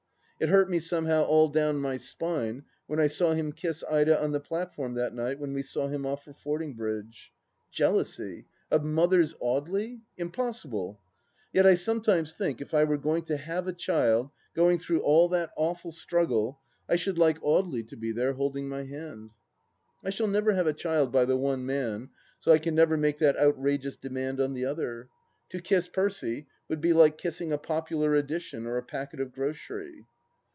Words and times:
It 0.43 0.49
hurt 0.49 0.71
me 0.71 0.79
somehow 0.79 1.21
all 1.25 1.49
down 1.49 1.77
my 1.77 1.97
spine 1.97 2.63
when 2.87 2.99
I 2.99 3.05
saw 3.05 3.33
him 3.35 3.51
kiss 3.51 3.83
Ida 3.87 4.19
on 4.19 4.31
the 4.31 4.39
platform 4.39 4.95
that 4.95 5.13
night 5.13 5.37
when 5.37 5.53
we 5.53 5.61
saw 5.61 5.87
him 5.87 6.03
off 6.03 6.23
for 6.25 6.33
Fordingbridge. 6.33 7.31
Jealousy— 7.69 8.47
of 8.71 8.83
Mother's 8.83 9.35
Audely! 9.35 9.99
Impossible 10.17 10.99
I 10.99 11.07
Yet 11.53 11.67
I 11.67 11.75
sometimes 11.75 12.33
think 12.33 12.59
if 12.59 12.73
I 12.73 12.85
were 12.85 12.97
going 12.97 13.21
to 13.25 13.37
have 13.37 13.67
a 13.67 13.71
child, 13.71 14.31
going 14.55 14.79
through 14.79 15.01
all 15.01 15.29
that 15.29 15.51
awful 15.55 15.91
struggle, 15.91 16.59
I 16.89 16.95
should 16.95 17.19
like 17.19 17.39
Audely 17.41 17.87
to 17.89 17.95
be 17.95 18.11
there 18.11 18.33
holding 18.33 18.67
my 18.67 18.83
hand.... 18.85 19.29
I 20.03 20.09
shall 20.09 20.25
never 20.25 20.53
have 20.55 20.65
a 20.65 20.73
child 20.73 21.11
by 21.11 21.25
the 21.25 21.37
one 21.37 21.67
man, 21.67 22.09
so 22.39 22.51
I 22.51 22.57
can 22.57 22.73
never 22.73 22.97
make 22.97 23.19
that 23.19 23.37
outrageous 23.37 23.95
demand 23.95 24.41
on 24.41 24.53
the 24.55 24.65
other!... 24.65 25.07
To 25.49 25.61
kiss 25.61 25.87
Percy 25.87 26.47
would 26.67 26.81
be 26.81 26.93
like 26.93 27.19
kissing 27.19 27.51
a 27.53 27.59
popular 27.59 28.15
edition 28.15 28.65
or 28.65 28.77
a 28.77 28.83
packet 28.83 29.19
of 29.19 29.33
grocery. 29.33 30.03